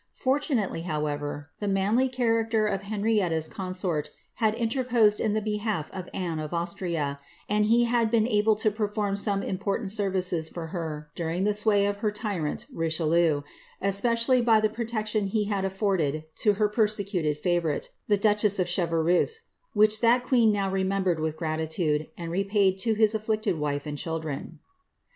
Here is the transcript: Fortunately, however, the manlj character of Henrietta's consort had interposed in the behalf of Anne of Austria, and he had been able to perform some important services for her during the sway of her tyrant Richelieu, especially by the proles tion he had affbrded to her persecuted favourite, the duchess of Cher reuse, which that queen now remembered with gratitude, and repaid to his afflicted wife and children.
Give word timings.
Fortunately, 0.17 0.81
however, 0.81 1.51
the 1.59 1.67
manlj 1.67 2.11
character 2.11 2.65
of 2.65 2.81
Henrietta's 2.81 3.47
consort 3.47 4.09
had 4.41 4.55
interposed 4.55 5.19
in 5.19 5.33
the 5.33 5.43
behalf 5.43 5.91
of 5.93 6.09
Anne 6.11 6.39
of 6.39 6.55
Austria, 6.55 7.19
and 7.47 7.65
he 7.65 7.83
had 7.83 8.09
been 8.09 8.25
able 8.27 8.55
to 8.55 8.71
perform 8.71 9.15
some 9.15 9.43
important 9.43 9.91
services 9.91 10.49
for 10.49 10.65
her 10.73 11.11
during 11.13 11.43
the 11.43 11.53
sway 11.53 11.85
of 11.85 11.97
her 11.97 12.09
tyrant 12.09 12.65
Richelieu, 12.73 13.43
especially 13.79 14.41
by 14.41 14.59
the 14.59 14.69
proles 14.69 15.07
tion 15.07 15.27
he 15.27 15.45
had 15.45 15.65
affbrded 15.65 16.23
to 16.37 16.53
her 16.53 16.67
persecuted 16.67 17.37
favourite, 17.37 17.89
the 18.07 18.17
duchess 18.17 18.57
of 18.57 18.67
Cher 18.67 18.87
reuse, 18.87 19.35
which 19.73 20.01
that 20.01 20.23
queen 20.23 20.51
now 20.51 20.71
remembered 20.71 21.19
with 21.19 21.37
gratitude, 21.37 22.09
and 22.17 22.31
repaid 22.31 22.79
to 22.79 22.95
his 22.95 23.13
afflicted 23.13 23.59
wife 23.59 23.85
and 23.85 23.99
children. 23.99 24.61